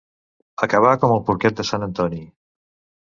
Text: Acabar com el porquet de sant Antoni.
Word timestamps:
Acabar 0.67 0.93
com 1.03 1.13
el 1.17 1.21
porquet 1.27 1.59
de 1.61 1.67
sant 1.73 1.89
Antoni. 1.89 2.27